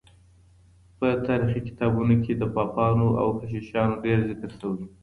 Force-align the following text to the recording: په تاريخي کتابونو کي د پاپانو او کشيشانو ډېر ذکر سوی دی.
په 0.97 1.07
تاريخي 1.27 1.61
کتابونو 1.67 2.15
کي 2.23 2.33
د 2.37 2.43
پاپانو 2.55 3.07
او 3.21 3.27
کشيشانو 3.39 3.95
ډېر 4.05 4.17
ذکر 4.29 4.49
سوی 4.59 4.75
دی. 4.79 4.87